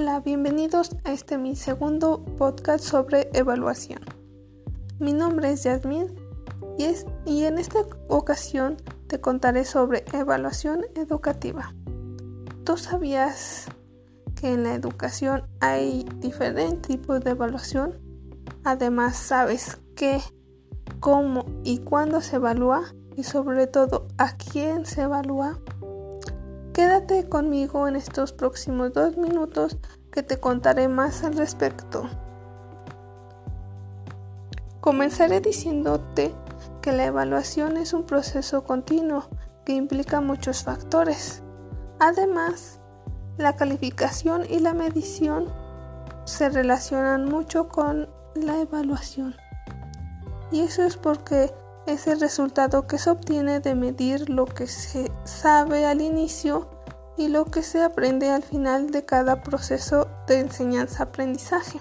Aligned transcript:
Hola, 0.00 0.20
bienvenidos 0.20 0.92
a 1.02 1.12
este 1.12 1.38
mi 1.38 1.56
segundo 1.56 2.24
podcast 2.38 2.84
sobre 2.84 3.30
evaluación. 3.34 3.98
Mi 5.00 5.12
nombre 5.12 5.50
es 5.50 5.64
Yasmin 5.64 6.14
y, 6.78 6.84
es, 6.84 7.04
y 7.26 7.46
en 7.46 7.58
esta 7.58 7.80
ocasión 8.06 8.76
te 9.08 9.20
contaré 9.20 9.64
sobre 9.64 10.04
evaluación 10.12 10.84
educativa. 10.94 11.74
¿Tú 12.64 12.76
sabías 12.76 13.66
que 14.40 14.52
en 14.52 14.62
la 14.62 14.74
educación 14.74 15.42
hay 15.58 16.06
diferentes 16.18 16.82
tipos 16.82 17.20
de 17.24 17.32
evaluación? 17.32 17.98
Además, 18.62 19.16
¿sabes 19.16 19.78
qué, 19.96 20.20
cómo 21.00 21.44
y 21.64 21.78
cuándo 21.78 22.20
se 22.20 22.36
evalúa? 22.36 22.94
Y 23.16 23.24
sobre 23.24 23.66
todo, 23.66 24.06
¿a 24.16 24.36
quién 24.36 24.86
se 24.86 25.02
evalúa? 25.02 25.58
Quédate 26.78 27.28
conmigo 27.28 27.88
en 27.88 27.96
estos 27.96 28.32
próximos 28.32 28.92
dos 28.92 29.16
minutos 29.16 29.76
que 30.10 30.22
te 30.22 30.38
contaré 30.38 30.88
más 30.88 31.24
al 31.24 31.36
respecto. 31.36 32.08
Comenzaré 34.80 35.40
diciéndote 35.40 36.34
que 36.80 36.92
la 36.92 37.06
evaluación 37.06 37.76
es 37.76 37.92
un 37.92 38.04
proceso 38.04 38.64
continuo 38.64 39.28
que 39.64 39.74
implica 39.74 40.20
muchos 40.20 40.64
factores. 40.64 41.42
Además, 41.98 42.80
la 43.36 43.56
calificación 43.56 44.44
y 44.48 44.60
la 44.60 44.72
medición 44.72 45.46
se 46.24 46.48
relacionan 46.48 47.24
mucho 47.24 47.68
con 47.68 48.08
la 48.34 48.60
evaluación. 48.60 49.34
Y 50.50 50.60
eso 50.60 50.84
es 50.84 50.96
porque 50.96 51.52
es 51.86 52.06
el 52.06 52.20
resultado 52.20 52.86
que 52.86 52.98
se 52.98 53.10
obtiene 53.10 53.60
de 53.60 53.74
medir 53.74 54.30
lo 54.30 54.44
que 54.44 54.66
se 54.66 55.10
sabe 55.24 55.86
al 55.86 56.00
inicio 56.00 56.68
y 57.18 57.26
lo 57.26 57.46
que 57.46 57.62
se 57.62 57.82
aprende 57.82 58.30
al 58.30 58.44
final 58.44 58.92
de 58.92 59.04
cada 59.04 59.42
proceso 59.42 60.08
de 60.28 60.38
enseñanza-aprendizaje. 60.38 61.80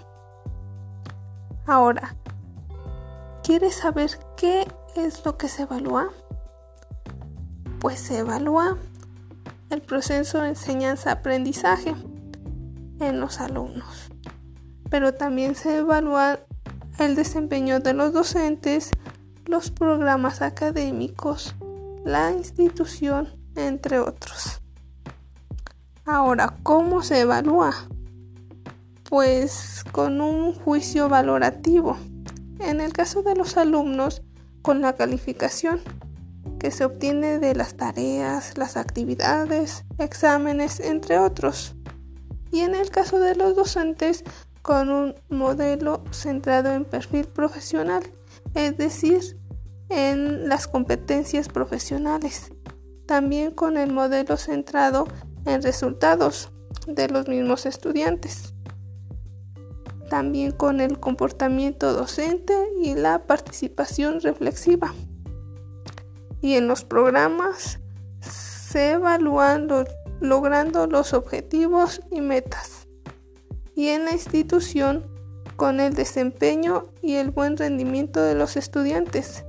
Ahora, 1.68 2.16
¿quieres 3.44 3.76
saber 3.76 4.10
qué 4.36 4.66
es 4.96 5.24
lo 5.26 5.38
que 5.38 5.48
se 5.48 5.64
evalúa? 5.64 6.10
Pues 7.80 8.00
se 8.00 8.18
evalúa 8.18 8.78
el 9.70 9.82
proceso 9.84 10.42
de 10.42 10.50
enseñanza-aprendizaje 10.50 11.94
en 13.00 13.20
los 13.20 13.40
alumnos, 13.40 14.10
pero 14.90 15.14
también 15.14 15.54
se 15.54 15.78
evalúa 15.78 16.40
el 16.98 17.16
desempeño 17.16 17.80
de 17.80 17.94
los 17.94 18.12
docentes, 18.12 18.90
los 19.46 19.70
programas 19.70 20.42
académicos, 20.42 21.56
la 22.04 22.32
institución, 22.32 23.30
entre 23.56 24.00
otros. 24.00 24.62
Ahora, 26.10 26.54
¿cómo 26.64 27.04
se 27.04 27.20
evalúa? 27.20 27.74
Pues 29.10 29.84
con 29.92 30.22
un 30.22 30.54
juicio 30.54 31.10
valorativo. 31.10 31.98
En 32.60 32.80
el 32.80 32.94
caso 32.94 33.24
de 33.24 33.36
los 33.36 33.58
alumnos, 33.58 34.22
con 34.62 34.80
la 34.80 34.96
calificación 34.96 35.82
que 36.60 36.72
se 36.72 36.86
obtiene 36.86 37.40
de 37.40 37.56
las 37.56 37.76
tareas, 37.76 38.58
las 38.58 38.78
actividades, 38.78 39.84
exámenes, 39.98 40.80
entre 40.80 41.20
otros. 41.20 41.76
Y 42.54 42.62
en 42.62 42.74
el 42.74 42.90
caso 42.90 43.20
de 43.20 43.36
los 43.36 43.58
docentes, 43.58 44.24
con 44.62 44.90
un 44.90 45.14
modelo 45.28 46.06
centrado 46.12 46.72
en 46.72 46.86
perfil 46.86 47.26
profesional, 47.26 48.04
es 48.56 48.78
decir, 48.78 49.38
en 49.90 50.48
las 50.48 50.70
competencias 50.70 51.50
profesionales. 51.50 52.54
También 53.06 53.52
con 53.52 53.78
el 53.78 53.92
modelo 53.92 54.38
centrado 54.38 55.08
en 55.48 55.64
resultados 55.64 56.52
de 56.86 57.10
los 57.10 57.28
mismos 57.28 57.66
estudiantes. 57.66 58.54
También 60.10 60.52
con 60.52 60.80
el 60.80 61.00
comportamiento 61.00 61.94
docente 61.94 62.54
y 62.82 62.96
la 62.96 63.24
participación 63.26 64.22
reflexiva. 64.22 64.94
Y 66.42 66.56
en 66.56 66.68
los 66.68 66.84
programas 66.84 67.80
se 68.22 68.92
evalúan 68.92 69.68
logrando 70.20 70.88
los 70.88 71.14
objetivos 71.14 72.02
y 72.12 72.22
metas. 72.22 72.88
Y 73.76 73.90
en 73.90 74.06
la 74.06 74.12
institución 74.12 75.06
con 75.56 75.80
el 75.80 75.94
desempeño 75.94 76.84
y 77.02 77.16
el 77.16 77.32
buen 77.32 77.58
rendimiento 77.58 78.22
de 78.22 78.36
los 78.36 78.58
estudiantes, 78.58 79.44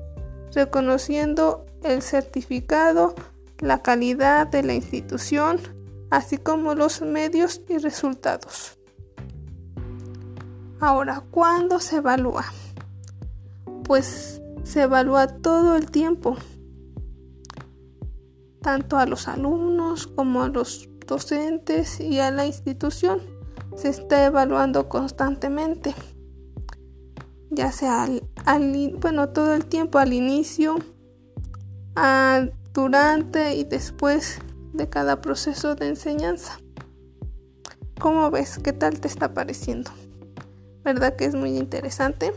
reconociendo 0.55 1.67
el 1.85 2.03
certificado, 2.03 3.15
la 3.59 3.83
calidad 3.83 4.47
de 4.47 4.63
la 4.63 4.75
institución, 4.75 5.78
así 6.11 6.39
como 6.39 6.75
los 6.75 7.03
medios 7.03 7.61
y 7.69 7.79
resultados. 7.79 8.79
Ahora, 10.81 11.25
¿cuándo 11.31 11.81
se 11.81 11.97
evalúa? 11.97 12.45
Pues 13.85 14.41
se 14.63 14.83
evalúa 14.83 15.27
todo 15.27 15.77
el 15.77 15.91
tiempo, 15.91 16.37
tanto 18.63 18.99
a 18.99 19.07
los 19.07 19.29
alumnos 19.29 20.07
como 20.07 20.43
a 20.43 20.49
los 20.49 20.89
docentes 21.07 22.01
y 22.01 22.21
a 22.21 22.31
la 22.31 22.47
institución. 22.47 23.21
Se 23.77 23.89
está 23.89 24.25
evaluando 24.25 24.89
constantemente, 24.89 25.95
ya 27.51 27.73
sea 27.73 28.09
al, 28.45 28.97
bueno, 29.01 29.31
todo 29.31 29.55
el 29.55 29.67
tiempo 29.67 29.99
al 29.99 30.13
inicio, 30.13 30.77
durante 32.73 33.57
y 33.57 33.65
después 33.65 34.39
de 34.79 34.89
cada 34.89 35.21
proceso 35.21 35.75
de 35.75 35.89
enseñanza. 35.89 36.59
¿Cómo 38.01 38.31
ves? 38.31 38.59
¿Qué 38.59 38.73
tal 38.73 39.01
te 39.01 39.09
está 39.09 39.35
pareciendo? 39.35 39.91
¿Verdad 40.85 41.17
que 41.17 41.27
es 41.27 41.35
muy 41.35 41.59
interesante? 41.59 42.33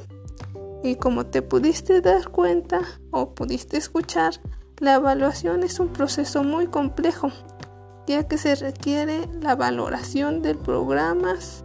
Y 0.83 0.95
como 0.95 1.27
te 1.27 1.43
pudiste 1.43 2.01
dar 2.01 2.29
cuenta 2.29 2.81
o 3.11 3.33
pudiste 3.33 3.77
escuchar, 3.77 4.33
la 4.79 4.95
evaluación 4.95 5.63
es 5.63 5.79
un 5.79 5.89
proceso 5.89 6.43
muy 6.43 6.65
complejo, 6.65 7.29
ya 8.07 8.27
que 8.27 8.39
se 8.39 8.55
requiere 8.55 9.29
la 9.39 9.55
valoración 9.55 10.41
de 10.41 10.55
programas, 10.55 11.63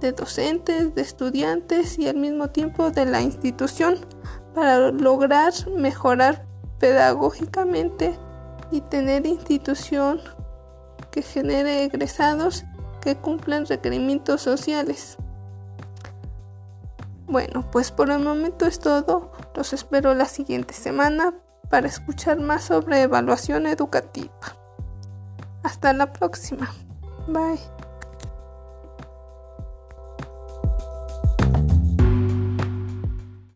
de 0.00 0.12
docentes, 0.12 0.94
de 0.94 1.00
estudiantes 1.00 1.98
y 1.98 2.08
al 2.08 2.16
mismo 2.16 2.50
tiempo 2.50 2.90
de 2.90 3.06
la 3.06 3.22
institución 3.22 3.98
para 4.54 4.90
lograr 4.90 5.52
mejorar 5.74 6.46
pedagógicamente 6.78 8.18
y 8.70 8.80
tener 8.80 9.26
institución 9.26 10.20
que 11.10 11.22
genere 11.22 11.84
egresados 11.84 12.64
que 13.00 13.16
cumplan 13.16 13.66
requerimientos 13.66 14.42
sociales. 14.42 15.16
Bueno, 17.26 17.68
pues 17.70 17.90
por 17.90 18.10
el 18.10 18.20
momento 18.20 18.66
es 18.66 18.80
todo. 18.80 19.32
Los 19.54 19.72
espero 19.72 20.14
la 20.14 20.26
siguiente 20.26 20.74
semana 20.74 21.34
para 21.68 21.86
escuchar 21.86 22.40
más 22.40 22.64
sobre 22.64 23.02
evaluación 23.02 23.66
educativa. 23.66 24.32
Hasta 25.62 25.92
la 25.92 26.12
próxima. 26.12 26.72
Bye. 27.28 27.89